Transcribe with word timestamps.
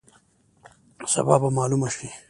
سبا 1.11 1.35
به 1.41 1.49
معلومه 1.57 1.89
شي. 1.95 2.09